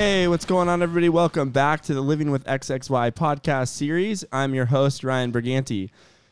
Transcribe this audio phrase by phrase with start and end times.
[0.00, 1.10] Hey, what's going on, everybody?
[1.10, 4.24] Welcome back to the Living with XXY podcast series.
[4.32, 5.90] I'm your host, Ryan Briganti.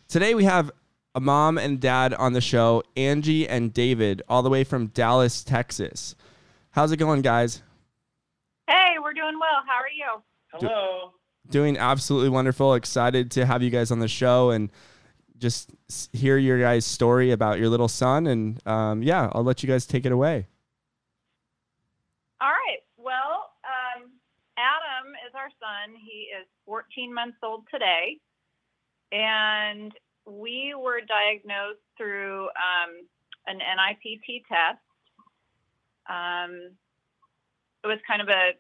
[0.08, 0.70] Today we have
[1.14, 5.44] a mom and dad on the show, Angie and David, all the way from Dallas,
[5.44, 6.16] Texas.
[6.70, 7.60] How's it going, guys?
[8.66, 9.62] Hey, we're doing well.
[9.66, 10.22] How are you?
[10.54, 11.12] Hello.
[11.50, 12.72] Doing absolutely wonderful.
[12.72, 14.70] Excited to have you guys on the show and
[15.36, 15.70] just
[16.14, 18.28] hear your guys' story about your little son.
[18.28, 20.46] And um, yeah, I'll let you guys take it away.
[22.40, 22.78] All right.
[22.96, 24.10] Well, um,
[24.56, 25.94] Adam is our son.
[25.96, 28.18] He is 14 months old today.
[29.12, 29.92] And
[30.26, 33.08] we were diagnosed through um,
[33.46, 34.84] an NIPT test.
[36.08, 36.72] Um,
[37.84, 38.52] it was kind of a,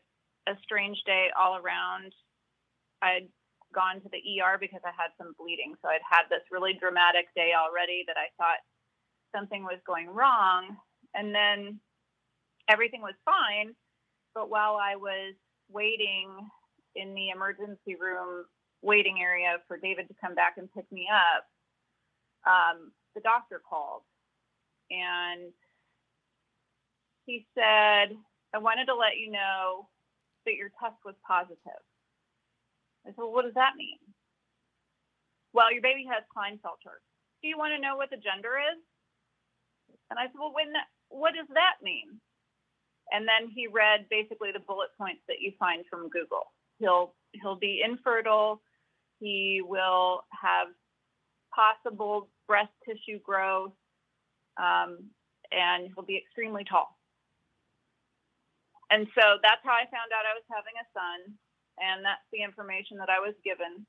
[0.50, 2.12] a strange day all around.
[3.02, 3.28] I'd
[3.74, 5.74] gone to the ER because I had some bleeding.
[5.82, 8.64] So I'd had this really dramatic day already that I thought
[9.36, 10.76] something was going wrong.
[11.14, 11.80] And then
[12.68, 13.74] everything was fine.
[14.34, 15.34] But while I was
[15.68, 16.48] waiting
[17.00, 18.44] in the emergency room
[18.82, 21.46] waiting area for David to come back and pick me up,
[22.46, 24.02] um, the doctor called
[24.90, 25.52] and
[27.26, 28.16] he said,
[28.54, 29.88] I wanted to let you know
[30.46, 31.84] that your test was positive.
[33.04, 34.00] I said, Well, what does that mean?
[35.52, 37.04] Well, your baby has Klinefelter.
[37.42, 38.80] Do you want to know what the gender is?
[40.10, 42.20] And I said, Well, when that, what does that mean?
[43.12, 46.52] And then he read basically the bullet points that you find from Google.
[46.78, 48.62] He'll he'll be infertile.
[49.20, 50.68] He will have
[51.54, 53.72] possible breast tissue growth,
[54.56, 55.10] um,
[55.50, 56.96] and he'll be extremely tall.
[58.90, 61.34] And so that's how I found out I was having a son,
[61.76, 63.84] and that's the information that I was given.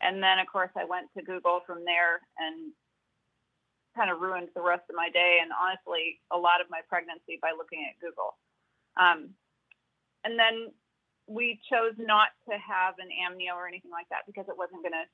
[0.00, 2.72] And then, of course, I went to Google from there and
[3.96, 7.38] kind of ruined the rest of my day and honestly a lot of my pregnancy
[7.40, 8.36] by looking at Google.
[8.96, 9.36] Um,
[10.24, 10.72] and then
[11.26, 14.92] we chose not to have an amnio or anything like that because it wasn't going
[14.92, 15.08] to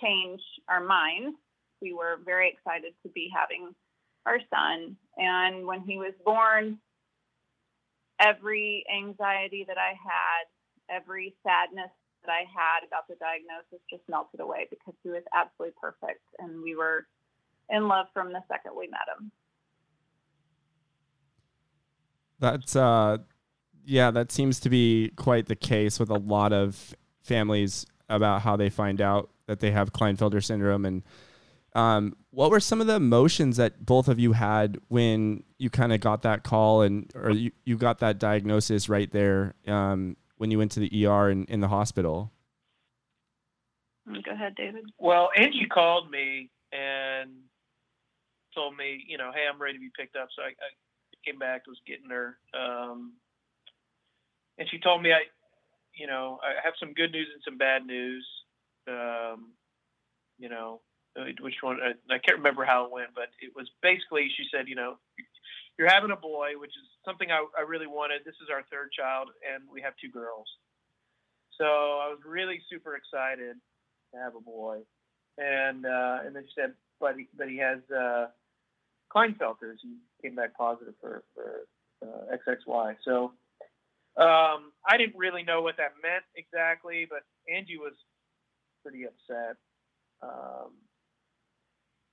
[0.00, 1.36] change our minds.
[1.82, 3.74] We were very excited to be having
[4.26, 4.96] our son.
[5.16, 6.78] And when he was born,
[8.20, 10.46] every anxiety that I had,
[10.94, 11.90] every sadness
[12.24, 16.20] that I had about the diagnosis just melted away because he was absolutely perfect.
[16.38, 17.06] And we were
[17.70, 19.32] in love from the second we met him.
[22.38, 23.18] That's uh
[23.90, 28.56] yeah, that seems to be quite the case with a lot of families about how
[28.56, 31.02] they find out that they have Klinefelter syndrome and
[31.74, 35.92] um, what were some of the emotions that both of you had when you kind
[35.92, 40.52] of got that call and or you, you got that diagnosis right there um, when
[40.52, 42.32] you went to the ER in, in the hospital?
[44.06, 44.84] Go ahead, David.
[44.98, 47.30] Well, Angie called me and
[48.54, 50.28] told me, you know, hey, I'm ready to be picked up.
[50.34, 50.70] So I, I
[51.24, 53.14] came back, was getting her, um,
[54.60, 55.24] and she told me I,
[55.96, 58.24] you know, I have some good news and some bad news.
[58.86, 59.52] Um,
[60.38, 60.80] you know,
[61.18, 61.78] uh, which one?
[61.82, 64.98] I, I can't remember how it went, but it was basically she said, you know,
[65.78, 68.20] you're having a boy, which is something I, I really wanted.
[68.24, 70.46] This is our third child, and we have two girls.
[71.56, 73.56] So I was really super excited
[74.12, 74.80] to have a boy,
[75.38, 78.26] and uh, and then she said, but he, but he has uh,
[79.14, 79.80] Klinefelters.
[79.82, 81.66] He came back positive for for
[82.02, 82.96] uh, XXY.
[83.04, 83.32] So
[84.16, 87.20] um, I didn't really know what that meant exactly, but
[87.52, 87.94] Angie was
[88.82, 89.56] pretty upset.
[90.22, 90.72] Um,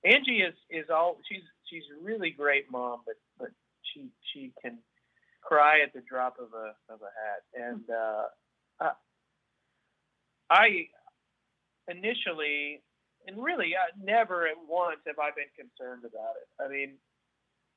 [0.04, 3.50] Angie is is all she's she's a really great mom, but but
[3.82, 4.78] she she can
[5.42, 8.24] cry at the drop of a of a hat, and uh,
[10.50, 10.88] I
[11.88, 12.82] initially
[13.26, 16.48] and really never at once have I been concerned about it.
[16.62, 16.96] I mean,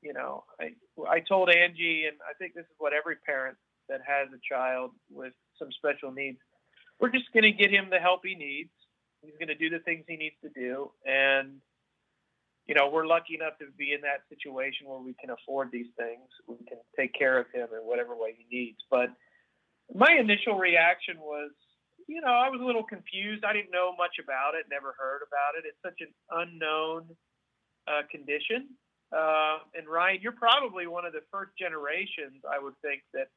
[0.00, 0.72] you know, I
[1.08, 3.56] I told Angie, and I think this is what every parent
[3.88, 6.38] that has a child with some special needs,
[7.00, 8.70] we're just going to get him the help he needs.
[9.22, 11.60] He's going to do the things he needs to do, and
[12.66, 15.90] you know, we're lucky enough to be in that situation where we can afford these
[15.98, 16.22] things.
[16.46, 18.78] We can take care of him in whatever way he needs.
[18.90, 19.10] But
[19.92, 21.50] my initial reaction was,
[22.06, 23.44] you know, I was a little confused.
[23.44, 25.66] I didn't know much about it, never heard about it.
[25.66, 27.10] It's such an unknown
[27.88, 28.70] uh, condition.
[29.10, 33.28] Uh, and Ryan, you're probably one of the first generations, I would think, that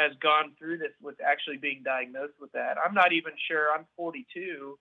[0.00, 2.80] has gone through this with actually being diagnosed with that.
[2.80, 3.68] I'm not even sure.
[3.76, 4.78] I'm 42.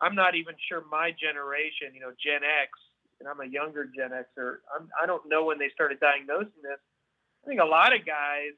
[0.00, 2.72] I'm not even sure my generation, you know, Gen X,
[3.20, 4.64] and I'm a younger Gen Xer.
[4.72, 6.80] I'm, I don't know when they started diagnosing this.
[6.80, 8.56] I think a lot of guys,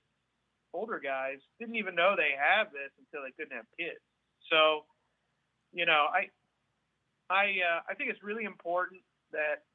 [0.73, 4.03] older guys, didn't even know they have this until they couldn't have kids.
[4.51, 4.87] So,
[5.75, 6.31] you know, I,
[7.31, 9.03] I, uh, I think it's really important
[9.33, 9.67] that,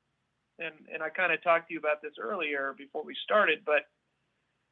[0.59, 3.89] and and I kind of talked to you about this earlier before we started, but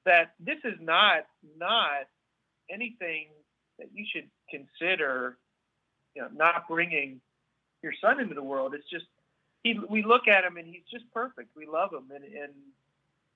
[0.06, 1.26] that this is not
[1.58, 2.08] not
[2.70, 3.28] anything
[3.80, 5.38] that you should consider,
[6.16, 7.20] you know, not bringing
[7.82, 8.74] your son into the world.
[8.74, 9.06] It's just
[9.64, 9.80] he.
[9.90, 11.50] We look at him and he's just perfect.
[11.56, 12.54] We love him, and and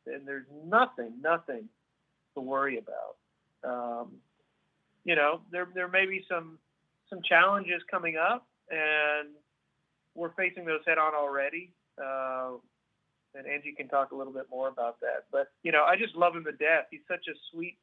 [0.08, 1.68] and there's nothing, nothing
[2.36, 3.16] to worry about.
[3.64, 4.12] Um,
[5.04, 6.60] you know, there there may be some
[7.10, 9.30] some challenges coming up, and
[10.16, 11.72] we're facing those head on already.
[12.04, 12.54] Uh,
[13.38, 15.26] and Angie can talk a little bit more about that.
[15.32, 16.86] But you know, I just love him to death.
[16.92, 17.78] He's such a sweet,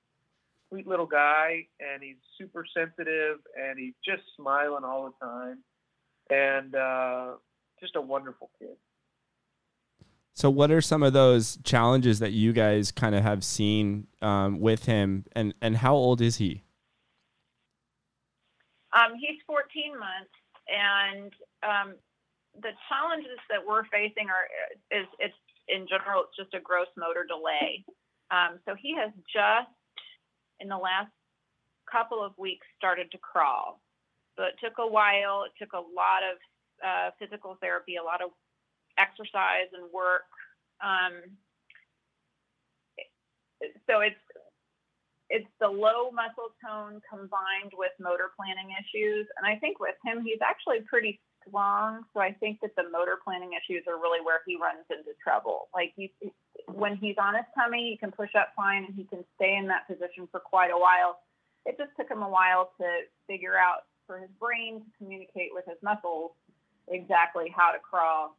[0.68, 5.58] sweet little guy, and he's super sensitive, and he's just smiling all the time,
[6.30, 7.34] and uh,
[7.80, 8.76] just a wonderful kid.
[10.34, 14.60] So, what are some of those challenges that you guys kind of have seen um,
[14.60, 16.62] with him, and and how old is he?
[18.94, 20.30] Um, he's 14 months,
[20.68, 21.32] and
[21.62, 21.94] um,
[22.60, 24.44] the challenges that we're facing are
[24.92, 25.34] is it's
[25.68, 27.84] in general it's just a gross motor delay.
[28.30, 29.72] Um, so he has just
[30.60, 31.12] in the last
[31.90, 33.80] couple of weeks started to crawl.
[34.36, 35.44] So it took a while.
[35.44, 36.36] It took a lot of
[36.80, 38.30] uh, physical therapy, a lot of
[38.98, 40.28] exercise and work.
[40.82, 41.36] Um,
[43.88, 44.16] so it's
[45.30, 50.22] it's the low muscle tone combined with motor planning issues, and I think with him
[50.24, 52.04] he's actually pretty strong.
[52.14, 55.68] So I think that the motor planning issues are really where he runs into trouble.
[55.74, 56.12] Like he,
[56.66, 59.66] when he's on his tummy, he can push up fine and he can stay in
[59.68, 61.20] that position for quite a while.
[61.64, 62.86] It just took him a while to
[63.26, 66.32] figure out for his brain to communicate with his muscles
[66.88, 68.36] exactly how to crawl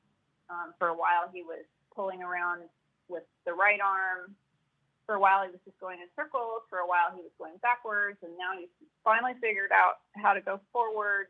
[0.49, 1.63] um, for a while, he was
[1.95, 2.67] pulling around
[3.07, 4.35] with the right arm.
[5.05, 6.63] For a while, he was just going in circles.
[6.69, 8.17] For a while, he was going backwards.
[8.23, 8.71] And now he's
[9.03, 11.27] finally figured out how to go forward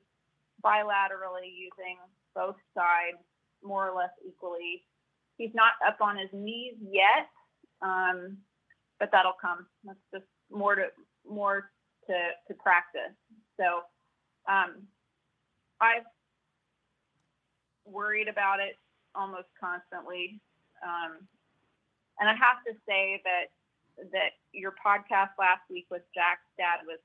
[0.63, 1.98] bilaterally using
[2.36, 3.21] both sides
[3.63, 4.83] more or less equally.
[5.38, 7.30] He's not up on his knees yet,
[7.81, 8.38] um,
[9.00, 9.65] but that'll come.
[9.83, 10.88] That's just more to
[11.27, 11.71] more
[12.07, 12.13] to
[12.48, 13.15] to practice.
[13.57, 13.81] So
[14.51, 14.83] um,
[15.81, 16.06] I've
[17.86, 18.77] worried about it
[19.15, 20.39] almost constantly.
[20.83, 21.27] Um,
[22.19, 23.51] and I have to say that
[24.12, 27.00] that your podcast last week with Jack's dad was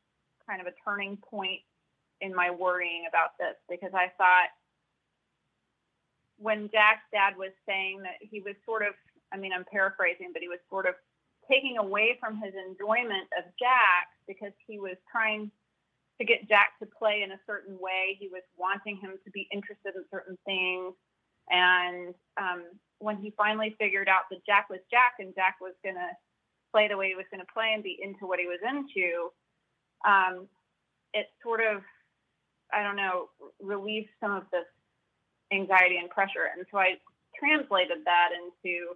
[0.49, 1.61] kind of a turning point
[2.21, 4.51] in my worrying about this because I thought
[6.39, 8.95] when Jack's dad was saying that he was sort of,
[9.33, 10.95] I mean, I'm paraphrasing, but he was sort of
[11.51, 15.51] taking away from his enjoyment of Jack because he was trying
[16.21, 18.17] to get Jack to play in a certain way.
[18.19, 20.95] He was wanting him to be interested in certain things.
[21.51, 22.65] And um,
[22.99, 26.11] when he finally figured out that Jack was Jack and Jack was going to
[26.73, 29.31] play the way he was going to play and be into what he was into,
[30.07, 30.47] um,
[31.15, 31.83] it sort of,
[32.73, 33.29] I don't know,
[33.61, 34.67] relieved some of this
[35.53, 36.51] anxiety and pressure.
[36.57, 36.97] And so I
[37.39, 38.95] translated that into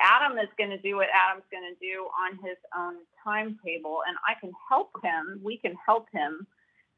[0.00, 4.16] Adam is going to do what Adam's going to do on his own timetable, and
[4.26, 5.40] I can help him.
[5.42, 6.46] We can help him.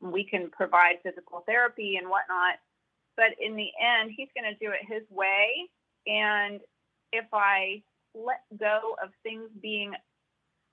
[0.00, 2.58] We can provide physical therapy and whatnot
[3.16, 5.68] but in the end, he's going to do it his way.
[6.06, 6.60] And
[7.12, 7.82] if I
[8.14, 9.92] let go of things being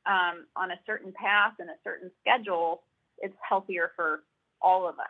[0.05, 2.83] um, on a certain path and a certain schedule,
[3.19, 4.23] it's healthier for
[4.61, 5.05] all of us.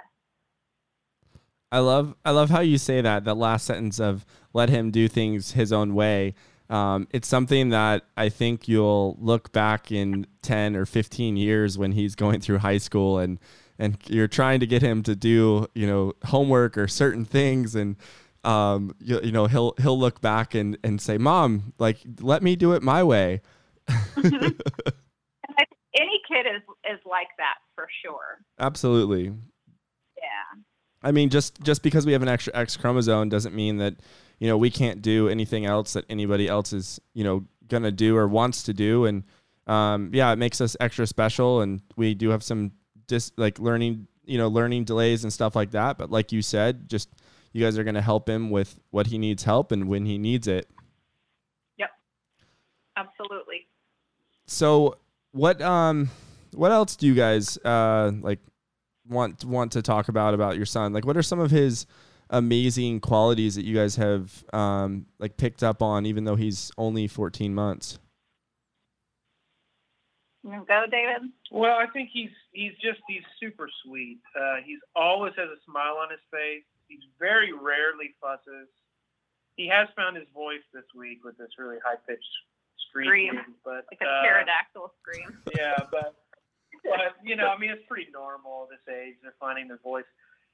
[1.72, 5.08] I love I love how you say that that last sentence of let him do
[5.08, 6.34] things his own way.
[6.70, 11.91] Um, it's something that I think you'll look back in ten or fifteen years when
[11.91, 13.39] he's going through high school and
[13.79, 17.96] and you're trying to get him to do you know homework or certain things and
[18.44, 22.56] um, you, you know he'll he'll look back and and say mom like let me
[22.56, 23.41] do it my way
[24.18, 30.62] any kid is is like that for sure absolutely yeah
[31.03, 33.96] i mean just just because we have an extra x chromosome doesn't mean that
[34.39, 38.15] you know we can't do anything else that anybody else is you know gonna do
[38.17, 39.24] or wants to do and
[39.67, 42.72] um, yeah it makes us extra special and we do have some
[43.10, 45.98] just like learning, you know, learning delays and stuff like that.
[45.98, 47.10] But like you said, just
[47.51, 50.48] you guys are to help him with what he needs help and when he needs
[50.48, 50.69] it.
[51.77, 51.89] Yep.
[52.96, 53.67] Absolutely.
[54.46, 54.98] So
[55.31, 56.10] what um
[56.53, 58.39] what else do you guys uh like
[59.08, 60.94] want want to talk about about your son?
[60.94, 61.86] Like what are some of his
[62.29, 67.08] amazing qualities that you guys have um like picked up on even though he's only
[67.08, 68.00] 14 months?
[70.44, 71.29] You go, David.
[71.51, 74.20] Well, I think he's he's just he's super sweet.
[74.36, 76.63] Uh, he's always has a smile on his face.
[76.88, 78.70] He's very rarely fusses.
[79.58, 82.24] He has found his voice this week with this really high pitched
[82.89, 85.38] scream, but like a uh, pterodactyl scream.
[85.56, 86.15] Yeah, but
[86.83, 89.15] but you know, I mean, it's pretty normal at this age.
[89.21, 90.05] They're finding their voice.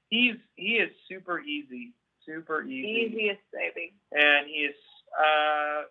[0.10, 1.94] He's he is super easy,
[2.26, 4.76] super easy, easiest baby, and he is.
[5.18, 5.84] Uh,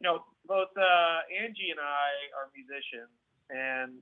[0.00, 3.16] you know, both uh, Angie and I are musicians,
[3.48, 3.92] and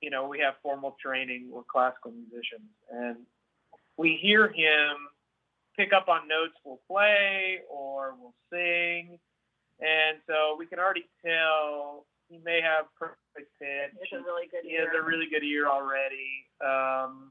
[0.00, 1.48] you know, we have formal training.
[1.50, 3.16] We're classical musicians, and
[3.96, 5.08] we hear him
[5.76, 9.18] pick up on notes we'll play or we'll sing,
[9.80, 13.94] and so we can already tell he may have perfect pitch.
[14.02, 14.86] It's a really good He ear.
[14.90, 16.46] has a really good ear already.
[16.64, 17.30] Um,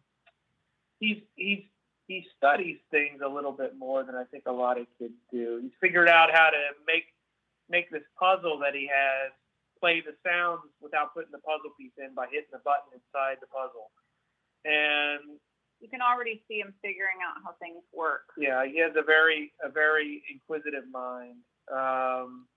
[1.00, 1.64] he's he's
[2.08, 5.60] he studies things a little bit more than I think a lot of kids do.
[5.62, 7.06] He's figured out how to make
[7.70, 9.32] make this puzzle that he has
[9.80, 13.48] play the sounds without putting the puzzle piece in by hitting the button inside the
[13.48, 13.92] puzzle.
[14.64, 15.40] And
[15.82, 18.32] you can already see him figuring out how things work.
[18.38, 21.44] yeah, he has a very a very inquisitive mind.
[21.72, 22.48] Um,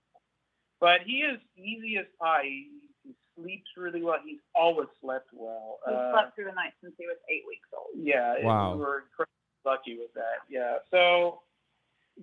[0.79, 2.43] but he is easy as pie.
[2.43, 2.71] He,
[3.03, 4.17] he sleeps really well.
[4.23, 5.79] He's always slept well.
[5.87, 7.89] He Uh, slept through the night since he was eight weeks old.
[7.95, 8.73] yeah, Wow.
[8.73, 10.43] we were incredibly lucky with that.
[10.49, 10.77] Yeah.
[10.91, 11.41] So,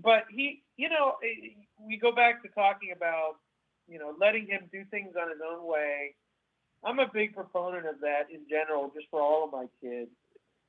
[0.03, 1.17] but he, you know,
[1.87, 3.37] we go back to talking about,
[3.87, 6.15] you know, letting him do things on his own way.
[6.85, 10.11] I'm a big proponent of that in general, just for all of my kids.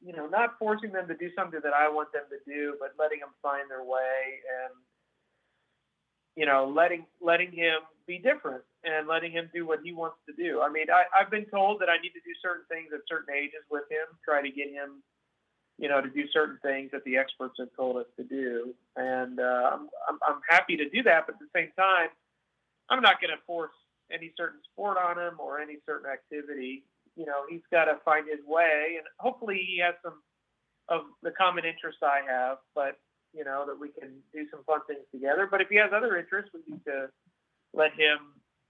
[0.06, 2.94] You know, not forcing them to do something that I want them to do, but
[3.00, 4.74] letting them find their way and,
[6.36, 10.34] you know, letting letting him be different and letting him do what he wants to
[10.36, 10.62] do.
[10.62, 13.34] I mean, I, I've been told that I need to do certain things at certain
[13.34, 15.02] ages with him, try to get him,
[15.80, 18.76] you know, to do certain things that the experts have told us to do.
[18.96, 22.10] And uh, I'm, I'm, I'm happy to do that, but at the same time,
[22.90, 23.74] I'm not going to force
[24.12, 26.84] any certain sport on him or any certain activity.
[27.16, 30.22] You know, he's got to find his way, and hopefully he has some
[30.90, 33.00] of the common interests I have, but
[33.36, 35.48] you know that we can do some fun things together.
[35.50, 37.08] But if he has other interests, we need to
[37.74, 38.18] let him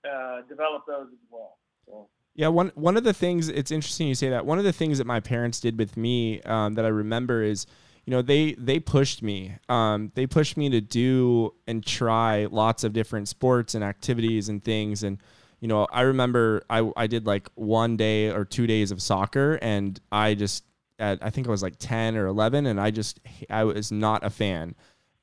[0.09, 1.57] uh, develop those as well.
[1.85, 2.09] So.
[2.33, 4.45] Yeah, one one of the things it's interesting you say that.
[4.45, 7.65] One of the things that my parents did with me um, that I remember is,
[8.05, 9.53] you know, they they pushed me.
[9.69, 14.61] Um, they pushed me to do and try lots of different sports and activities and
[14.61, 15.03] things.
[15.03, 15.17] And
[15.61, 19.57] you know, I remember I I did like one day or two days of soccer,
[19.61, 20.65] and I just
[20.99, 24.23] at I think I was like ten or eleven, and I just I was not
[24.23, 24.75] a fan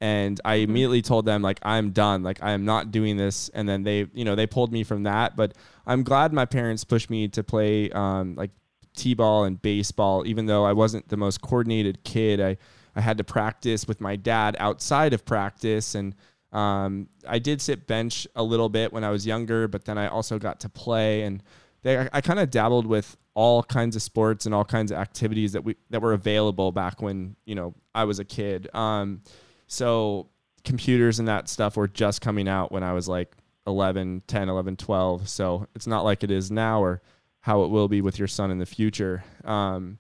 [0.03, 3.51] and I immediately told them like I'm done, like I am not doing this.
[3.51, 5.37] And then they, you know, they pulled me from that.
[5.37, 5.55] But
[5.87, 8.51] I'm glad my parents pushed me to play um, like
[8.97, 12.41] t-ball and baseball, even though I wasn't the most coordinated kid.
[12.41, 12.57] I
[12.97, 16.17] I had to practice with my dad outside of practice, and
[16.51, 20.09] um, I did sit bench a little bit when I was younger, but then I
[20.09, 21.45] also got to play and.
[21.83, 24.99] They, I, I kind of dabbled with all kinds of sports and all kinds of
[24.99, 28.69] activities that we that were available back when you know I was a kid.
[28.75, 29.23] Um,
[29.67, 30.29] so
[30.65, 33.35] computers and that stuff were just coming out when I was like
[33.67, 35.29] 11, 10, 11, 12.
[35.29, 37.03] So it's not like it is now or
[37.41, 39.25] how it will be with your son in the future.
[39.45, 39.99] Um,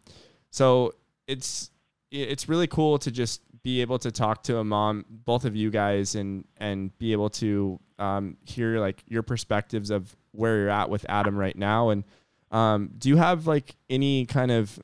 [0.50, 0.94] so
[1.26, 1.70] it's
[2.10, 5.70] it's really cool to just be able to talk to a mom, both of you
[5.70, 10.90] guys, and and be able to um, hear like your perspectives of where you're at
[10.90, 11.90] with Adam right now.
[11.90, 12.04] And
[12.50, 14.78] um, do you have like any kind of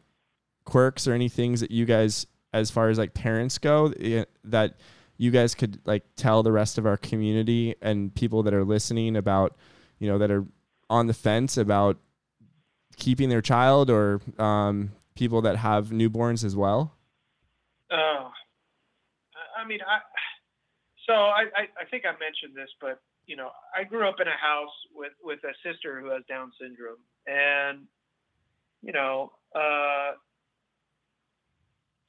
[0.64, 4.74] quirks or any things that you guys as far as like parents go eh, that
[5.16, 9.16] you guys could like tell the rest of our community and people that are listening
[9.16, 9.56] about
[9.98, 10.44] you know that are
[10.90, 11.96] on the fence about
[12.96, 16.94] keeping their child or um, people that have newborns as well
[17.90, 18.30] Oh,
[19.68, 20.00] mean, I
[21.06, 24.26] so I, I, I think I mentioned this, but you know, I grew up in
[24.26, 27.86] a house with with a sister who has Down syndrome, and
[28.82, 30.12] you know, uh,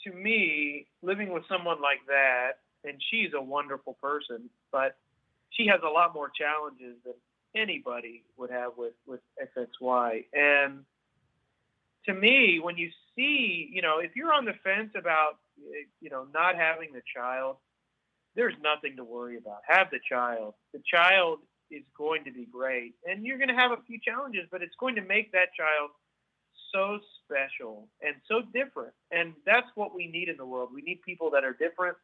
[0.04, 4.98] to me, living with someone like that, and she's a wonderful person, but
[5.52, 7.16] she has a lot more challenges than
[7.56, 9.22] anybody would have with with
[9.58, 10.86] XXY, and
[12.06, 15.38] to me, when you see, you know, if you're on the fence about,
[16.02, 17.58] you know, not having the child,
[18.36, 19.60] there's nothing to worry about.
[19.68, 20.54] Have the child.
[20.74, 21.40] The child
[21.72, 24.76] is going to be great, and you're going to have a few challenges, but it's
[24.80, 25.92] going to make that child
[26.74, 28.94] so special and so different.
[29.12, 30.70] And that's what we need in the world.
[30.74, 31.98] We need people that are different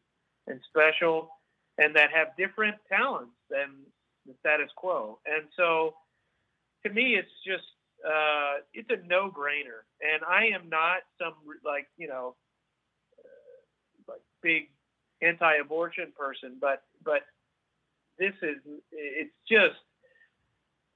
[0.47, 1.29] and special,
[1.77, 3.85] and that have different talents than
[4.25, 5.19] the status quo.
[5.25, 5.95] And so,
[6.85, 7.65] to me, it's just
[8.05, 9.85] uh, it's a no-brainer.
[10.01, 11.33] And I am not some
[11.65, 12.35] like you know
[14.45, 14.69] big
[15.21, 17.21] anti-abortion person, but but
[18.19, 18.57] this is
[18.91, 19.81] it's just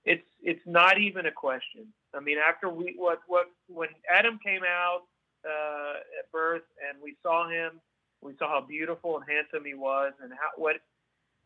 [0.06, 1.88] it's it's not even a question.
[2.14, 5.02] I mean, after we what what when Adam came out
[5.44, 7.82] uh, at birth and we saw him,
[8.22, 10.76] we saw how beautiful and handsome he was, and how what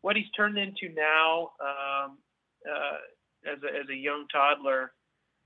[0.02, 2.18] what he's turned into now um,
[2.68, 4.92] uh, as a, as a young toddler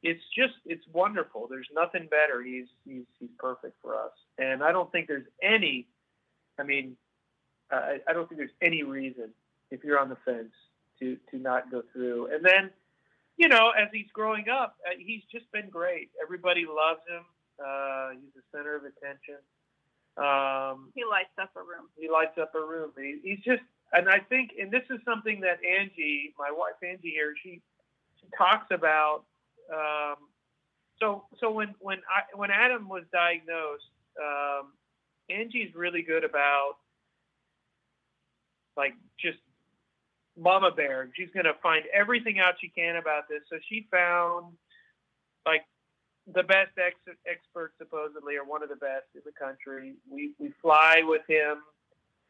[0.02, 1.46] it's just it's wonderful.
[1.50, 2.42] There's nothing better.
[2.42, 5.88] He's he's he's perfect for us, and I don't think there's any.
[6.58, 6.96] I mean,
[7.70, 9.30] I, I don't think there's any reason
[9.70, 10.52] if you're on the fence
[11.00, 12.34] to to not go through.
[12.34, 12.70] And then,
[13.36, 16.10] you know, as he's growing up, uh, he's just been great.
[16.22, 17.24] Everybody loves him.
[17.64, 19.38] Uh, he's the center of attention.
[20.16, 21.88] Um, He lights up a room.
[21.96, 22.90] he lights up a room.
[22.96, 23.62] He, he's just,
[23.92, 27.60] and I think, and this is something that Angie, my wife Angie here, she
[28.20, 29.24] she talks about.
[29.72, 30.16] Um,
[31.00, 34.72] so so when when I when Adam was diagnosed, um,
[35.30, 36.74] Angie's really good about
[38.76, 39.38] like just
[40.38, 41.08] mama bear.
[41.14, 43.40] She's to find everything out she can about this.
[43.50, 44.54] So she found
[45.44, 45.62] like
[46.32, 49.94] the best ex- expert supposedly, or one of the best in the country.
[50.08, 51.58] We we fly with him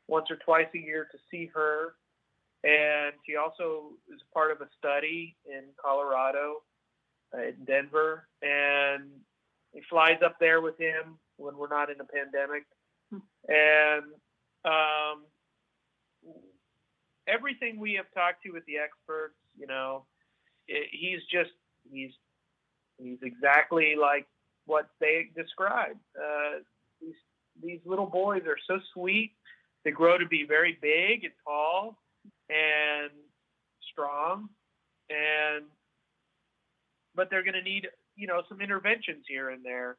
[0.07, 1.95] once or twice a year to see her,
[2.65, 6.63] and she also is part of a study in Colorado,
[7.37, 9.05] uh, in Denver, and
[9.73, 12.65] he flies up there with him when we're not in a pandemic,
[13.49, 14.05] and
[14.65, 15.25] um,
[17.27, 20.05] everything we have talked to with the experts, you know,
[20.67, 21.51] it, he's just
[21.91, 22.11] he's
[22.99, 24.27] he's exactly like
[24.67, 25.97] what they describe.
[26.17, 26.61] Uh,
[27.01, 27.15] these
[27.63, 29.33] these little boys are so sweet.
[29.85, 31.99] They grow to be very big and tall
[32.51, 33.11] and
[33.91, 34.49] strong,
[35.11, 35.65] and
[37.15, 39.97] but they're going to need you know some interventions here and there.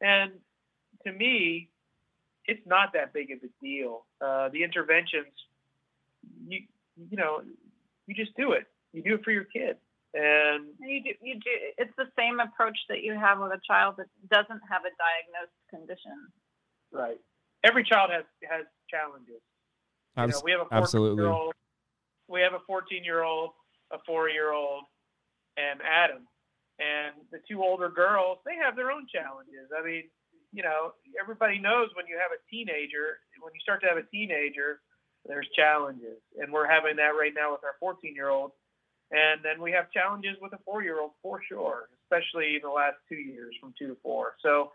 [0.00, 0.32] And
[1.06, 1.70] to me,
[2.48, 4.06] it's not that big of a deal.
[4.20, 5.30] Uh, the interventions,
[6.48, 6.60] you
[6.96, 7.42] you know,
[8.06, 8.64] you just do it.
[8.92, 9.76] You do it for your kid,
[10.14, 11.50] and And you do, you do.
[11.76, 15.60] It's the same approach that you have with a child that doesn't have a diagnosed
[15.70, 16.16] condition.
[16.90, 17.20] right.
[17.62, 19.42] Every child has has challenges.
[20.16, 21.24] You know, we have a absolutely.
[22.28, 23.50] we have a 14 year old,
[23.92, 24.84] a four year old,
[25.56, 26.26] and Adam.
[26.78, 29.68] And the two older girls, they have their own challenges.
[29.76, 30.04] I mean,
[30.58, 34.02] you know, everybody knows when you have a teenager, when you start to have a
[34.10, 34.82] teenager,
[35.22, 36.18] there's challenges.
[36.34, 38.50] And we're having that right now with our 14 year old.
[39.12, 42.74] And then we have challenges with a four year old for sure, especially in the
[42.74, 44.34] last two years from two to four.
[44.42, 44.72] So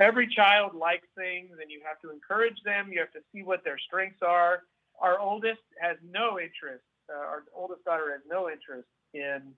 [0.00, 2.88] every child likes things and you have to encourage them.
[2.88, 4.64] You have to see what their strengths are.
[4.98, 9.52] Our oldest has no interest, uh, our oldest daughter has no interest in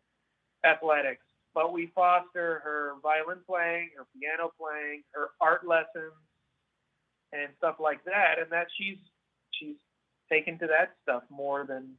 [0.66, 1.22] athletics,
[1.54, 6.14] but we foster her violin playing, her piano playing, her art lessons,
[7.32, 8.38] and stuff like that.
[8.40, 8.98] And that she's
[9.52, 9.76] she's
[10.30, 11.96] taken to that stuff more than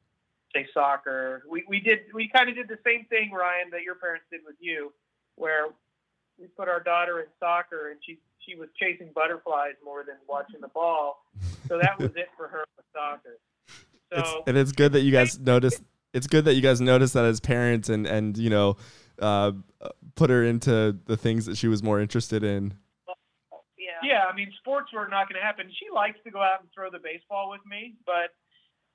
[0.54, 1.44] say soccer.
[1.50, 4.42] We we did we kind of did the same thing, Ryan, that your parents did
[4.46, 4.94] with you,
[5.36, 5.68] where
[6.40, 10.62] we put our daughter in soccer and she she was chasing butterflies more than watching
[10.62, 11.24] the ball.
[11.68, 13.38] So that was it for her with soccer.
[14.12, 15.82] it's, So and it's good that you guys notice.
[16.14, 18.78] It's good that you guys noticed that as parents and and you know,
[19.22, 19.52] uh,
[20.16, 22.74] put her into the things that she was more interested in.
[23.78, 23.98] Yeah.
[24.04, 25.68] yeah, I mean sports were not going to happen.
[25.70, 28.34] She likes to go out and throw the baseball with me, but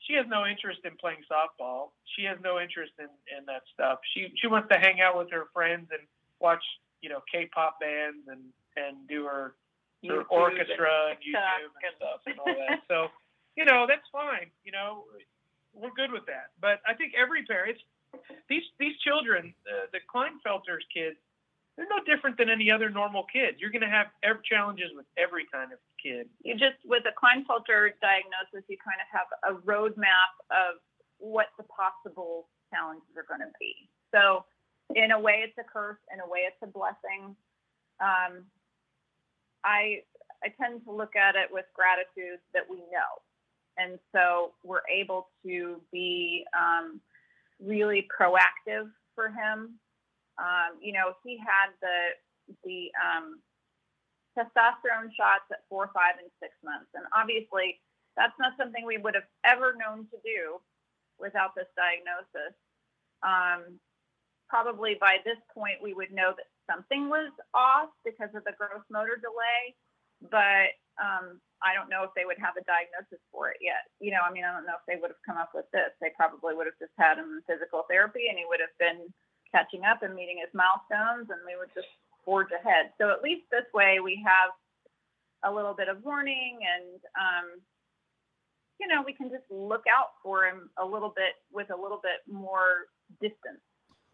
[0.06, 1.90] she has no interest in playing softball.
[2.16, 3.98] She has no interest in, in that stuff.
[4.14, 6.02] She she wants to hang out with her friends and
[6.40, 6.62] watch,
[7.02, 8.40] you know, K-pop bands and
[8.76, 9.54] and do her
[10.06, 12.80] her YouTube orchestra and TikTok YouTube and and- stuff and all that.
[12.88, 13.08] So,
[13.56, 14.50] you know, that's fine.
[14.64, 15.04] You know,
[15.74, 16.52] we're good with that.
[16.60, 17.82] But I think every parent, it's,
[18.48, 21.16] these these children, uh, the Klinefelters kids,
[21.76, 23.56] they're no different than any other normal kid.
[23.58, 24.08] You're going to have
[24.48, 26.28] challenges with every kind of kid.
[26.42, 30.80] You just with a Klinefelter diagnosis, you kind of have a roadmap of
[31.18, 33.88] what the possible challenges are going to be.
[34.12, 34.44] So,
[34.94, 36.00] in a way, it's a curse.
[36.12, 37.36] In a way, it's a blessing.
[38.00, 38.48] Um,
[39.64, 40.00] I
[40.44, 43.20] I tend to look at it with gratitude that we know,
[43.76, 47.00] and so we're able to be um,
[47.62, 49.78] really proactive for him.
[50.38, 52.14] Um, you know, he had the
[52.64, 53.40] the um,
[54.36, 57.80] testosterone shots at four, five, and six months, and obviously
[58.16, 60.60] that's not something we would have ever known to do
[61.18, 62.52] without this diagnosis.
[63.24, 63.80] Um,
[64.48, 68.84] probably by this point we would know that something was off because of the gross
[68.90, 69.74] motor delay,
[70.30, 73.88] but um, I don't know if they would have a diagnosis for it yet.
[74.00, 75.92] You know, I mean, I don't know if they would have come up with this.
[76.00, 79.08] They probably would have just had him in physical therapy, and he would have been
[79.50, 81.88] catching up and meeting his milestones, and we would just
[82.24, 82.92] forge ahead.
[83.00, 84.52] So at least this way we have
[85.44, 87.46] a little bit of warning, and um,
[88.80, 92.00] you know, we can just look out for him a little bit with a little
[92.02, 93.64] bit more distance.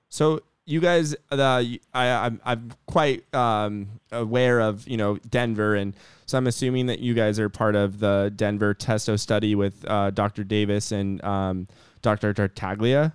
[0.08, 5.94] So you guys, uh, I, I'm, I'm quite um, aware of you know Denver, and
[6.26, 10.10] so I'm assuming that you guys are part of the Denver Testo study with uh,
[10.10, 10.44] Dr.
[10.44, 11.68] Davis and um,
[12.00, 12.32] Dr.
[12.32, 13.12] Tartaglia.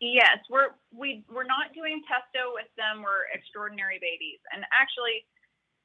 [0.00, 3.02] Yes, we're we we're not doing testo with them.
[3.02, 5.24] We're extraordinary babies, and actually,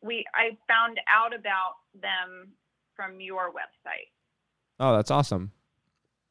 [0.01, 2.51] we I found out about them
[2.95, 4.11] from your website.
[4.79, 5.51] Oh, that's awesome.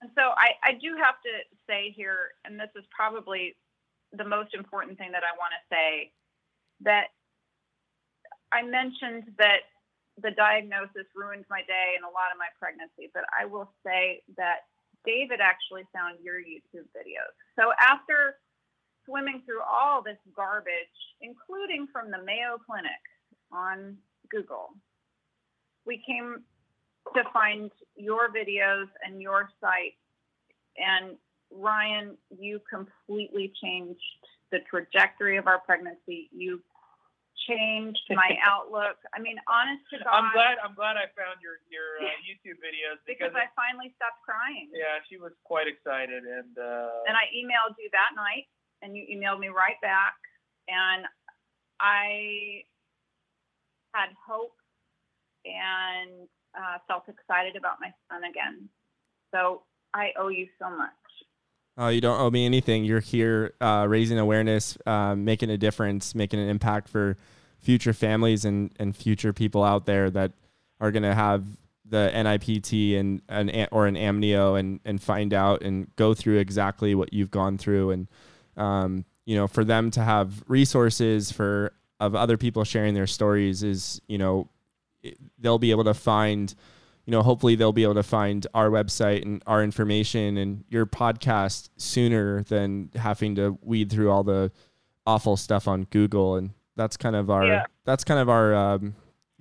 [0.02, 1.32] And so I, I do have to
[1.66, 3.56] say here, and this is probably
[4.16, 6.12] the most important thing that I want to say,
[6.82, 7.14] that
[8.52, 9.66] I mentioned that
[10.22, 14.22] the diagnosis ruined my day and a lot of my pregnancy, but I will say
[14.36, 14.70] that
[15.04, 17.34] David actually found your YouTube videos.
[17.58, 18.38] So after
[19.04, 23.02] swimming through all this garbage, including from the Mayo Clinic
[23.52, 23.96] on
[24.30, 24.70] Google,
[25.84, 26.44] we came
[27.14, 29.98] to find your videos and your site.
[30.78, 31.16] And
[31.54, 34.02] Ryan, you completely changed
[34.50, 36.28] the trajectory of our pregnancy.
[36.34, 36.60] You
[37.48, 38.98] changed my outlook.
[39.14, 40.10] I mean, honest to God.
[40.10, 40.56] I'm glad.
[40.62, 44.70] I'm glad I found your your uh, YouTube videos because, because I finally stopped crying.
[44.74, 48.50] yeah, she was quite excited and uh, And I emailed you that night,
[48.82, 50.14] and you emailed me right back,
[50.68, 51.06] and
[51.80, 52.64] I
[53.94, 54.56] had hope
[55.44, 58.68] and uh, felt excited about my son again.
[59.30, 59.62] So
[59.92, 60.90] I owe you so much.
[61.76, 62.84] Oh, you don't owe me anything.
[62.84, 67.16] You're here uh, raising awareness, uh, making a difference, making an impact for
[67.58, 70.32] future families and, and future people out there that
[70.80, 71.44] are going to have
[71.86, 76.94] the NIPT and an or an amnio and and find out and go through exactly
[76.94, 78.08] what you've gone through and
[78.56, 83.62] um, you know for them to have resources for of other people sharing their stories
[83.62, 84.48] is you know
[85.02, 86.54] it- they'll be able to find
[87.06, 90.86] you know, hopefully they'll be able to find our website and our information and your
[90.86, 94.50] podcast sooner than having to weed through all the
[95.06, 96.36] awful stuff on Google.
[96.36, 97.64] And that's kind of our, Yeah.
[97.84, 98.94] that's kind of our, um,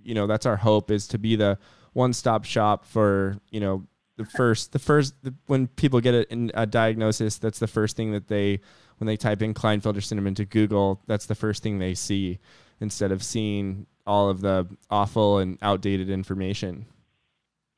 [0.04, 1.58] you know, that's our hope is to be the
[1.94, 3.86] one-stop shop for, you know,
[4.18, 7.96] the first, the first, the, when people get a, in a diagnosis, that's the first
[7.96, 8.60] thing that they,
[8.98, 12.40] when they type in Klinefelter syndrome into Google, that's the first thing they see
[12.80, 16.86] instead of seeing all of the awful and outdated information.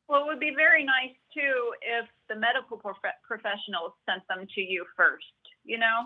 [0.07, 4.61] Well, it would be very nice too if the medical prof- professionals sent them to
[4.61, 5.25] you first,
[5.63, 6.05] you know?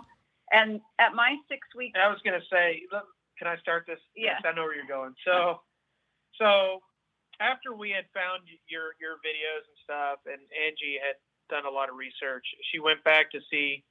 [0.52, 3.06] And at my six week, I was gonna say, look,
[3.38, 4.00] can I start this?
[4.16, 5.14] Yes, I know where you're going.
[5.24, 5.60] So,
[6.36, 6.80] so
[7.40, 11.16] after we had found your your videos and stuff, and Angie had
[11.48, 13.84] done a lot of research, she went back to see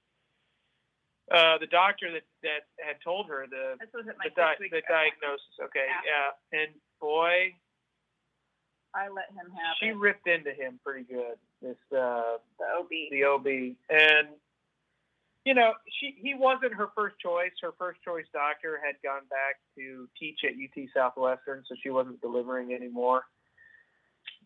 [1.32, 4.70] uh, the doctor that that had told her the this was at my the, di-
[4.70, 5.56] the diagnosis.
[5.62, 6.34] Okay, yeah.
[6.54, 7.54] and boy,
[8.96, 9.98] I let him have she it.
[9.98, 11.38] ripped into him pretty good.
[11.62, 12.90] This uh, The OB.
[13.12, 13.48] the OB,
[13.90, 14.28] and
[15.46, 17.52] you know, she he wasn't her first choice.
[17.62, 22.20] Her first choice doctor had gone back to teach at UT Southwestern, so she wasn't
[22.22, 23.24] delivering anymore.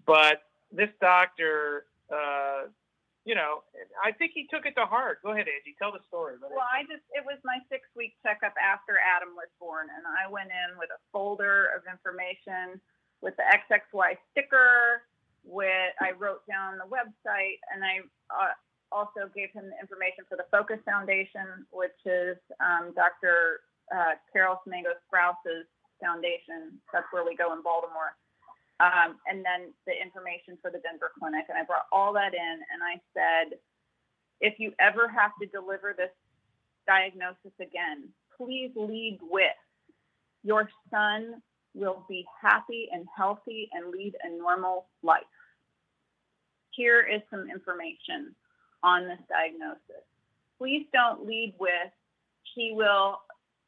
[0.05, 2.67] But this doctor, uh,
[3.25, 3.63] you know,
[4.03, 5.23] I think he took it to heart.
[5.23, 6.35] Go ahead, Angie, tell the story.
[6.41, 10.27] Well, I just, it was my six week checkup after Adam was born, and I
[10.29, 12.81] went in with a folder of information
[13.23, 15.07] with the XXY sticker.
[15.43, 17.99] With I wrote down the website, and I
[18.31, 18.55] uh,
[18.91, 23.63] also gave him the information for the Focus Foundation, which is um, Dr.
[23.91, 25.67] Uh, Carol Smango Sprouse's
[25.99, 26.79] foundation.
[26.93, 28.15] That's where we go in Baltimore.
[28.79, 32.55] Um, and then the information for the Denver Clinic, and I brought all that in,
[32.71, 33.59] and I said,
[34.39, 36.11] if you ever have to deliver this
[36.87, 39.59] diagnosis again, please lead with
[40.43, 41.41] your son
[41.73, 45.23] will be happy and healthy and lead a normal life.
[46.71, 48.35] Here is some information
[48.83, 50.03] on this diagnosis.
[50.57, 51.91] Please don't lead with
[52.55, 53.21] he will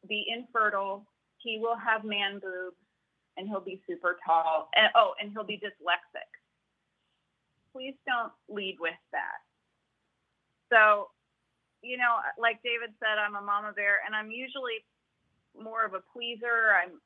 [0.07, 1.05] be infertile,
[1.37, 2.77] he will have man boobs,
[3.37, 4.69] and he'll be super tall.
[4.75, 6.29] And oh, and he'll be dyslexic.
[7.73, 9.43] Please don't lead with that.
[10.71, 11.09] So,
[11.81, 14.85] you know, like David said, I'm a mama bear, and I'm usually
[15.61, 16.73] more of a pleaser.
[16.81, 17.01] I'm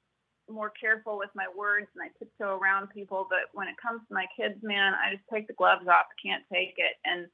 [0.50, 3.28] more careful with my words, and I tiptoe around people.
[3.30, 6.06] But when it comes to my kids, man, I just take the gloves off.
[6.10, 6.96] I can't take it.
[7.06, 7.28] And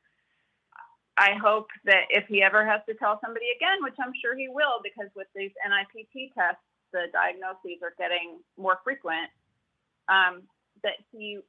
[1.17, 4.47] I hope that if he ever has to tell somebody again, which I'm sure he
[4.49, 9.29] will, because with these NIPT tests, the diagnoses are getting more frequent,
[10.07, 10.43] um,
[10.83, 11.39] that he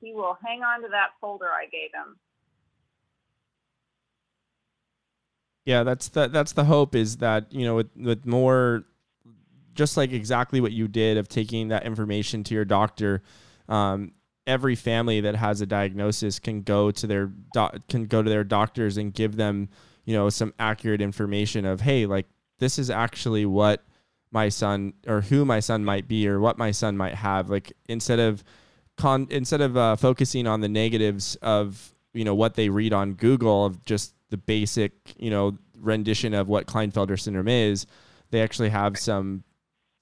[0.00, 2.16] he will hang on to that folder I gave him.
[5.64, 8.84] Yeah, that's the that's the hope is that you know with with more,
[9.78, 13.22] just like exactly what you did of taking that information to your doctor.
[13.68, 14.10] Um,
[14.44, 18.42] every family that has a diagnosis can go to their doc, can go to their
[18.42, 19.68] doctors and give them
[20.04, 22.26] you know some accurate information of hey like
[22.58, 23.84] this is actually what
[24.32, 27.72] my son or who my son might be or what my son might have like
[27.88, 28.42] instead of
[28.96, 33.14] con instead of uh, focusing on the negatives of you know what they read on
[33.14, 37.86] Google of just the basic you know rendition of what Klinefelter syndrome is,
[38.30, 39.44] they actually have some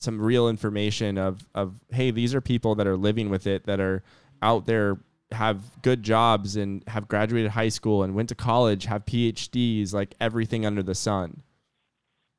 [0.01, 3.81] some real information of of hey these are people that are living with it that
[3.81, 4.03] are
[4.43, 4.99] out there
[5.33, 10.15] have good jobs and have graduated high school and went to college, have PhDs, like
[10.21, 11.43] everything under the sun.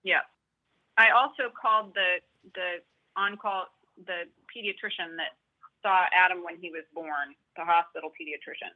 [0.04, 0.24] Yeah.
[0.98, 2.24] I also called the
[2.56, 2.80] the
[3.16, 3.66] on call
[4.06, 5.36] the pediatrician that
[5.84, 8.72] saw Adam when he was born, the hospital pediatrician,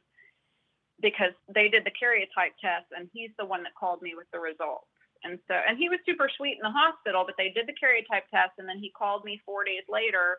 [1.00, 4.38] because they did the karyotype test and he's the one that called me with the
[4.38, 4.91] results.
[5.24, 8.26] And so, and he was super sweet in the hospital, but they did the karyotype
[8.30, 10.38] test and then he called me four days later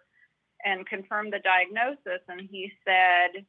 [0.65, 2.24] and confirmed the diagnosis.
[2.28, 3.46] And he said,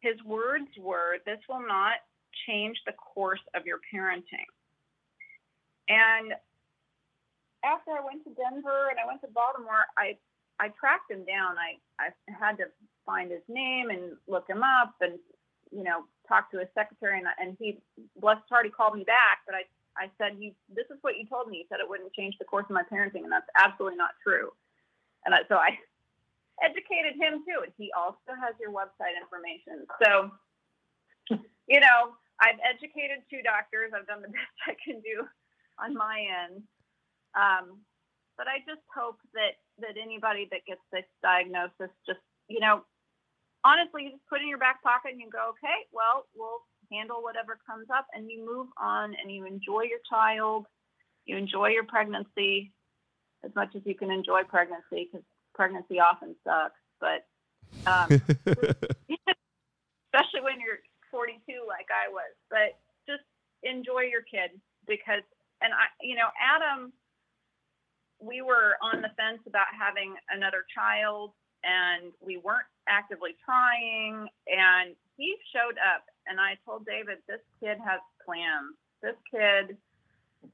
[0.00, 2.02] his words were, This will not
[2.46, 4.46] change the course of your parenting.
[5.88, 6.34] And
[7.64, 10.18] after I went to Denver and I went to Baltimore, I
[10.58, 11.56] I tracked him down.
[11.58, 12.66] I I had to
[13.04, 15.18] find his name and look him up and
[15.70, 17.78] you know talk to his secretary and and he
[18.20, 19.42] blessed heart he called me back.
[19.46, 19.62] But I
[19.98, 21.58] I said you this is what you told me.
[21.58, 24.52] You said it wouldn't change the course of my parenting, and that's absolutely not true.
[25.24, 25.74] And I, so I
[26.64, 29.88] educated him too, and he also has your website information.
[30.02, 30.30] So
[31.66, 33.92] you know I've educated two doctors.
[33.96, 35.24] I've done the best I can do
[35.80, 36.62] on my end.
[37.36, 37.80] Um,
[38.36, 42.84] but I just hope that that anybody that gets this diagnosis just you know
[43.64, 47.22] honestly you just put in your back pocket and you go okay well we'll handle
[47.22, 50.66] whatever comes up and you move on and you enjoy your child.
[51.24, 52.72] You enjoy your pregnancy
[53.44, 57.26] as much as you can enjoy pregnancy because pregnancy often sucks but
[57.86, 58.08] um,
[60.12, 63.24] especially when you're 42 like i was but just
[63.62, 64.50] enjoy your kid
[64.86, 65.22] because
[65.62, 66.92] and i you know adam
[68.20, 71.32] we were on the fence about having another child
[71.64, 77.78] and we weren't actively trying and he showed up and I told David this kid
[77.84, 78.74] has plans.
[79.02, 79.76] This kid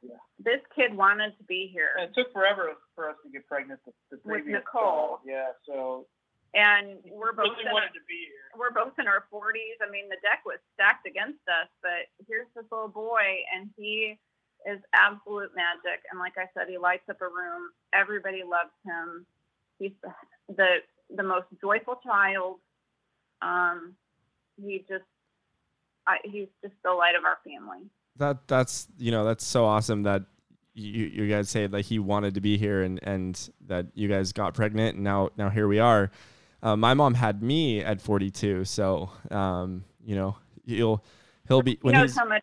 [0.01, 0.17] yeah.
[0.39, 1.91] this kid wanted to be here.
[1.99, 5.21] And it took forever for us to get pregnant the, the with Nicole.
[5.25, 6.07] Yeah, so
[6.55, 8.53] and we're both really wanted to be here.
[8.57, 9.81] We're both in our 40s.
[9.81, 14.19] I mean, the deck was stacked against us, but here's this little boy, and he
[14.69, 16.05] is absolute magic.
[16.11, 17.73] And like I said, he lights up a room.
[17.93, 19.27] Everybody loves him.
[19.79, 20.13] He's the
[20.55, 20.85] the,
[21.17, 22.61] the most joyful child.
[23.41, 23.95] Um,
[24.61, 25.09] he just
[26.07, 27.87] I, he's just the light of our family.
[28.17, 30.23] That that's you know that's so awesome that
[30.75, 34.33] you you guys say that he wanted to be here and and that you guys
[34.33, 36.11] got pregnant and now now here we are.
[36.63, 41.03] Uh, my mom had me at 42, so um, you know he'll
[41.49, 42.43] he'll be when he knows he's, how much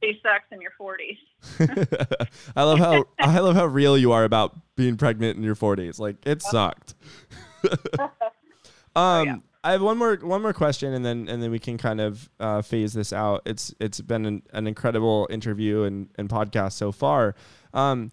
[0.00, 2.26] he sucks in your 40s.
[2.56, 5.98] I love how I love how real you are about being pregnant in your 40s.
[5.98, 6.94] Like it sucked.
[7.64, 8.10] um,
[8.96, 9.36] oh, yeah.
[9.62, 12.30] I have one more one more question, and then and then we can kind of
[12.40, 13.42] uh, phase this out.
[13.44, 17.34] It's it's been an, an incredible interview and, and podcast so far.
[17.74, 18.10] Um,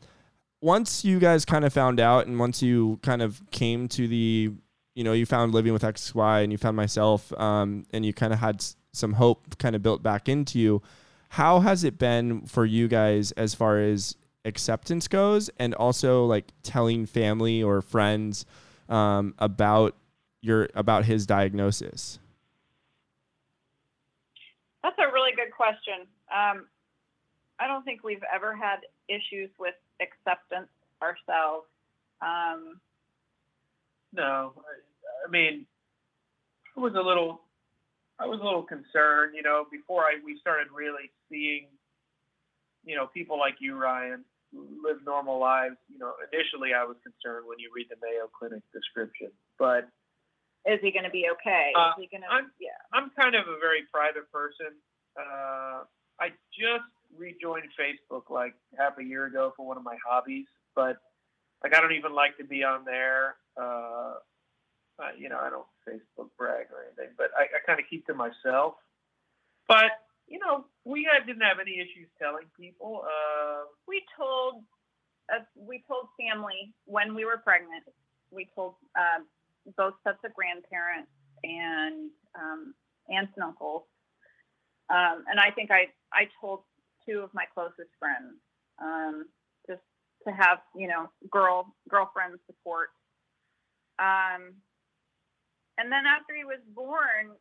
[0.61, 4.51] once you guys kind of found out, and once you kind of came to the,
[4.95, 8.33] you know, you found living with XY, and you found myself, um, and you kind
[8.33, 10.81] of had some hope kind of built back into you
[11.29, 16.51] how has it been for you guys as far as acceptance goes and also like
[16.63, 18.45] telling family or friends
[18.89, 19.95] um, about
[20.41, 22.19] your about his diagnosis?
[24.83, 26.07] That's a really good question.
[26.31, 26.67] Um,
[27.59, 28.77] i don't think we've ever had
[29.09, 30.69] issues with acceptance
[31.01, 31.67] ourselves.
[32.21, 32.79] Um,
[34.13, 35.65] no I, I mean
[36.75, 37.41] I was a little
[38.19, 41.67] I was a little concerned, you know, before I we started really seeing,
[42.83, 45.77] you know, people like you, Ryan, live normal lives.
[45.91, 49.89] You know, initially I was concerned when you read the Mayo Clinic description, but
[50.65, 51.71] is he going to be okay?
[51.77, 52.27] Uh, is he going to?
[52.27, 52.77] I'm, yeah.
[52.93, 54.75] I'm kind of a very private person.
[55.17, 55.83] Uh,
[56.19, 60.97] I just rejoined Facebook like half a year ago for one of my hobbies, but
[61.63, 63.35] like I don't even like to be on there.
[63.59, 64.15] Uh,
[64.99, 68.05] uh, you know, I don't Facebook brag or anything, but I, I kind of keep
[68.07, 68.75] to myself.
[69.67, 69.91] But
[70.27, 73.03] you know, we had, didn't have any issues telling people.
[73.05, 74.63] Uh, we told
[75.33, 77.83] uh, we told family when we were pregnant.
[78.31, 79.23] We told uh,
[79.75, 81.11] both sets of grandparents
[81.43, 82.73] and um,
[83.09, 83.83] aunts and uncles.
[84.89, 86.61] Um, and I think I I told
[87.05, 88.39] two of my closest friends
[88.81, 89.25] um,
[89.67, 89.81] just
[90.25, 92.89] to have you know girl girlfriend support.
[93.99, 94.55] Um,
[95.77, 97.37] and then after he was born,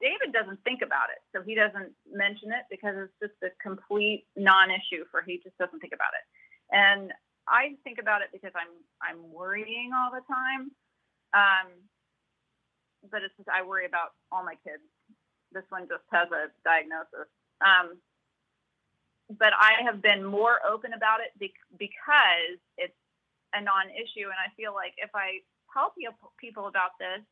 [0.00, 1.20] David doesn't think about it.
[1.34, 5.80] So he doesn't mention it because it's just a complete non-issue for he just doesn't
[5.80, 6.24] think about it.
[6.72, 7.12] And
[7.48, 10.70] I think about it because I'm I'm worrying all the time.
[11.34, 11.68] Um,
[13.10, 14.82] but it's just I worry about all my kids.
[15.52, 17.30] This one just has a diagnosis.
[17.62, 17.98] Um,
[19.38, 22.94] but I have been more open about it because it's
[23.54, 25.94] a non-issue, and I feel like if I tell
[26.38, 27.22] people about this,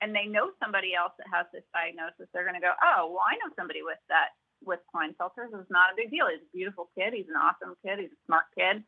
[0.00, 3.24] and they know somebody else that has this diagnosis, they're going to go, oh, well,
[3.24, 4.32] I know somebody with that
[4.64, 5.52] with Klinefelter's.
[5.52, 6.28] It's not a big deal.
[6.28, 7.12] He's a beautiful kid.
[7.12, 8.00] He's an awesome kid.
[8.00, 8.84] He's a smart kid.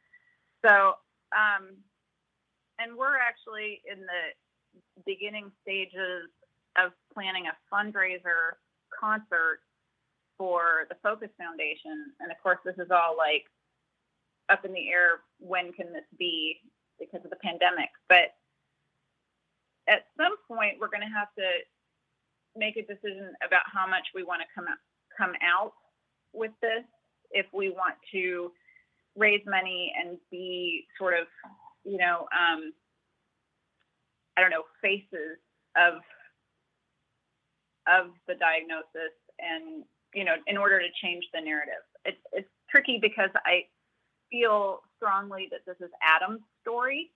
[0.65, 0.95] So,
[1.33, 1.77] um,
[2.79, 6.31] and we're actually in the beginning stages
[6.77, 8.57] of planning a fundraiser
[8.99, 9.61] concert
[10.39, 12.13] for the Focus Foundation.
[12.21, 13.45] And of course, this is all like
[14.49, 15.21] up in the air.
[15.39, 16.59] When can this be
[16.99, 17.91] because of the pandemic?
[18.09, 18.35] But
[19.89, 21.47] at some point we're going to have to
[22.57, 24.79] make a decision about how much we want to come out,
[25.17, 25.73] come out
[26.33, 26.85] with this
[27.33, 28.53] if we want to
[29.17, 31.27] raise money and be sort of
[31.85, 32.73] you know um,
[34.37, 35.39] i don't know faces
[35.77, 35.95] of
[37.89, 42.99] of the diagnosis and you know in order to change the narrative it's it's tricky
[43.01, 43.63] because i
[44.31, 47.11] feel strongly that this is adam's story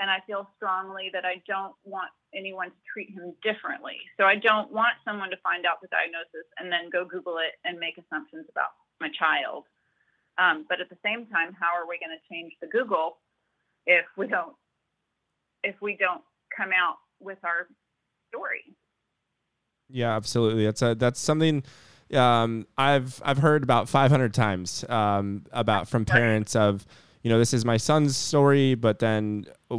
[0.00, 4.00] and I feel strongly that I don't want anyone to treat him differently.
[4.16, 7.60] So I don't want someone to find out the diagnosis and then go Google it
[7.64, 9.64] and make assumptions about my child.
[10.38, 13.18] Um, but at the same time, how are we going to change the Google
[13.86, 14.54] if we don't
[15.62, 16.22] if we don't
[16.56, 17.68] come out with our
[18.28, 18.62] story?
[19.90, 20.64] Yeah, absolutely.
[20.64, 21.62] That's a, that's something
[22.14, 26.86] um, I've I've heard about 500 times um, about from parents of
[27.22, 29.78] you know, this is my son's story, but then uh,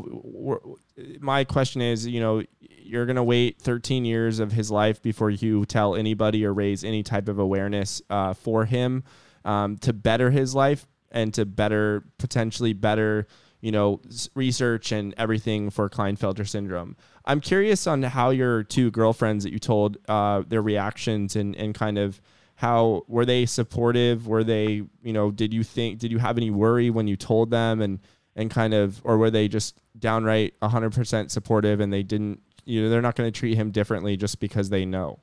[1.20, 5.32] my question is, you know, you're going to wait 13 years of his life before
[5.32, 9.04] you tell anybody or raise any type of awareness uh, for him
[9.46, 13.28] um, to better his life and to better, potentially better,
[13.60, 14.02] you know,
[14.34, 16.96] research and everything for Klinefelter syndrome.
[17.26, 21.76] I'm curious on how your two girlfriends that you told uh, their reactions and, and
[21.76, 22.22] kind of
[22.62, 24.28] how were they supportive?
[24.28, 27.50] Were they you know did you think did you have any worry when you told
[27.50, 28.00] them and
[28.36, 32.90] and kind of or were they just downright 100% supportive and they didn't you know
[32.90, 35.20] they're not going to treat him differently just because they know?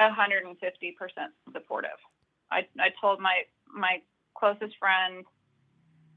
[0.00, 0.56] 150%
[1.52, 1.90] supportive
[2.52, 3.98] i i told my my
[4.36, 5.24] closest friend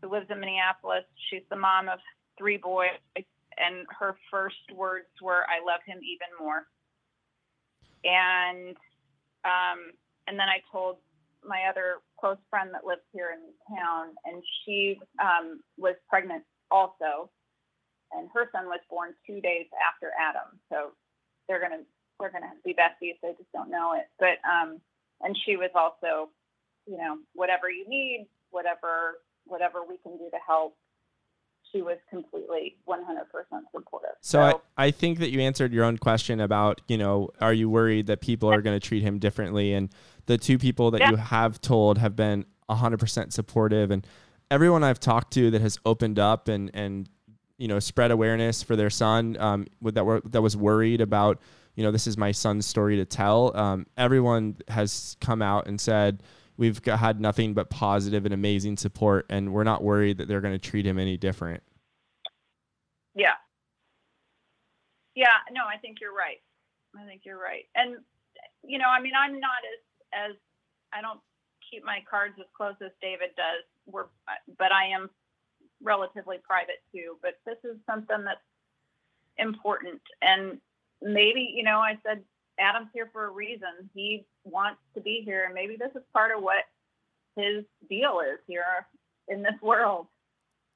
[0.02, 2.00] who lives in minneapolis she's the mom of
[2.38, 6.68] three boys and her first words were i love him even more
[8.06, 8.78] and
[9.46, 9.94] um,
[10.28, 10.98] and then I told
[11.46, 17.30] my other close friend that lives here in town, and she um, was pregnant also,
[18.12, 20.60] and her son was born two days after Adam.
[20.70, 20.94] So
[21.48, 21.84] they're gonna
[22.20, 23.18] they're gonna be besties.
[23.22, 24.10] They just don't know it.
[24.20, 24.82] But um,
[25.26, 26.30] and she was also,
[26.86, 30.76] you know, whatever you need, whatever whatever we can do to help
[31.76, 32.96] she was completely 100%
[33.74, 34.10] supportive.
[34.22, 37.54] So, so I, I think that you answered your own question about, you know, are
[37.54, 39.74] you worried that people are going to treat him differently?
[39.74, 39.90] And
[40.26, 41.12] the two people that yeah.
[41.12, 43.92] you have told have been 100% supportive.
[43.92, 44.08] And
[44.50, 47.10] everyone I've talked to that has opened up and, and,
[47.58, 51.42] you know, spread awareness for their son um, that were, that was worried about,
[51.76, 53.56] you know, this is my son's story to tell.
[53.56, 56.24] Um, everyone has come out and said,
[56.58, 60.42] we've got, had nothing but positive and amazing support, and we're not worried that they're
[60.42, 61.62] going to treat him any different.
[63.14, 63.36] Yeah.
[65.16, 65.38] Yeah.
[65.52, 66.42] No, I think you're right.
[66.98, 67.66] I think you're right.
[67.76, 67.98] And
[68.64, 70.36] you know, I mean, I'm not as as
[70.94, 71.20] I don't
[71.70, 73.64] keep my cards as close as David does.
[73.86, 74.06] We're,
[74.58, 75.10] but I am
[75.82, 77.18] relatively private too.
[77.22, 78.40] But this is something that's
[79.38, 80.60] important, and
[81.06, 82.24] maybe you know, I said
[82.60, 83.90] Adam's here for a reason.
[83.94, 86.66] He wants to be here, and maybe this is part of what
[87.38, 88.88] his deal is here
[89.28, 90.08] in this world.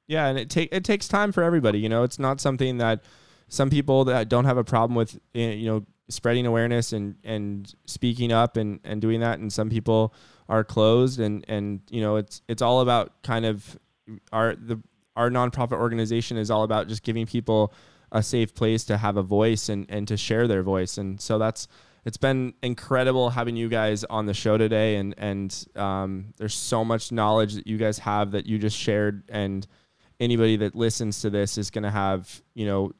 [0.07, 1.79] Yeah, and it take it takes time for everybody.
[1.79, 3.03] You know, it's not something that
[3.47, 7.73] some people that don't have a problem with, eh, you know, spreading awareness and and
[7.85, 10.13] speaking up and and doing that, and some people
[10.47, 13.77] are closed, and and you know, it's it's all about kind of
[14.31, 14.81] our the
[15.15, 17.73] our nonprofit organization is all about just giving people
[18.11, 20.97] a safe place to have a voice and, and to share their voice.
[20.97, 21.67] And so that's
[22.05, 24.95] it's been incredible having you guys on the show today.
[24.95, 29.23] And and um, there's so much knowledge that you guys have that you just shared.
[29.29, 29.67] And
[30.19, 32.91] anybody that listens to this is going to have you know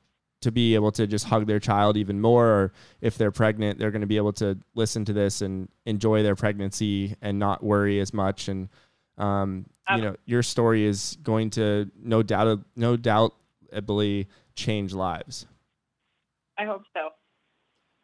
[0.41, 3.91] to be able to just hug their child even more or if they're pregnant they're
[3.91, 7.99] going to be able to listen to this and enjoy their pregnancy and not worry
[7.99, 8.69] as much and
[9.17, 14.27] um, you know your story is going to no doubt no doubtably
[14.59, 15.47] change lives.
[16.57, 17.09] I hope so.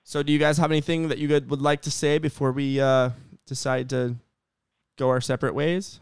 [0.03, 3.10] So, do you guys have anything that you would like to say before we uh,
[3.45, 4.16] decide to
[4.97, 5.99] go our separate ways?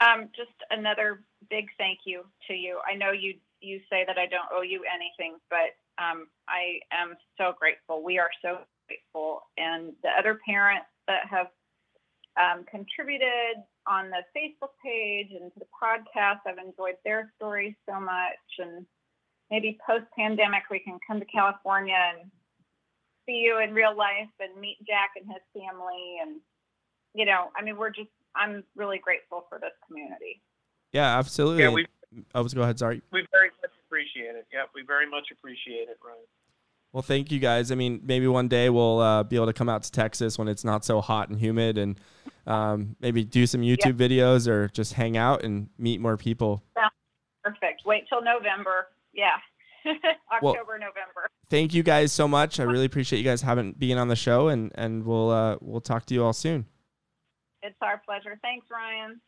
[0.00, 2.80] Um, just another big thank you to you.
[2.90, 7.16] I know you you say that I don't owe you anything, but um, I am
[7.36, 8.02] so grateful.
[8.02, 11.48] We are so grateful, and the other parents that have
[12.38, 16.40] um, contributed on the Facebook page and to the podcast.
[16.46, 18.86] I've enjoyed their stories so much, and
[19.50, 22.30] maybe post pandemic we can come to California and
[23.26, 26.18] see you in real life and meet Jack and his family.
[26.22, 26.40] And,
[27.14, 30.40] you know, I mean, we're just, I'm really grateful for this community.
[30.92, 31.62] Yeah, absolutely.
[31.62, 31.86] Yeah, we
[32.34, 32.78] oh, go ahead.
[32.78, 33.02] Sorry.
[33.12, 34.46] we very much appreciate it.
[34.52, 36.18] Yeah, we very much appreciate it, Ryan.
[36.92, 37.70] Well, thank you guys.
[37.70, 40.48] I mean, maybe one day we'll uh, be able to come out to Texas when
[40.48, 42.00] it's not so hot and humid, and
[42.46, 46.64] um, maybe do some YouTube videos or just hang out and meet more people.
[47.44, 47.82] Perfect.
[47.86, 48.88] Wait till November.
[49.12, 49.36] Yeah.
[50.32, 51.28] October, November.
[51.48, 52.60] Thank you guys so much.
[52.60, 55.80] I really appreciate you guys having being on the show, and and we'll uh, we'll
[55.80, 56.66] talk to you all soon.
[57.62, 58.38] It's our pleasure.
[58.42, 59.20] Thanks, Ryan.